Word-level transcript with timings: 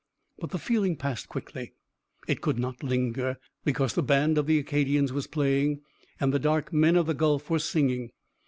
But 0.39 0.49
the 0.49 0.57
feeling 0.57 0.95
passed 0.95 1.29
quickly. 1.29 1.73
It 2.27 2.41
could 2.41 2.57
not 2.57 2.81
linger, 2.81 3.37
because 3.63 3.93
the 3.93 4.01
band 4.01 4.39
of 4.39 4.47
the 4.47 4.57
Acadians 4.57 5.13
was 5.13 5.27
playing, 5.27 5.81
and 6.19 6.33
the 6.33 6.39
dark 6.39 6.73
men 6.73 6.95
of 6.95 7.05
the 7.05 7.13
Gulf 7.13 7.51
were 7.51 7.59
singing. 7.59 8.09